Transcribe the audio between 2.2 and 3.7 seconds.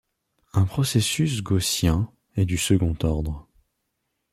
est du second ordre.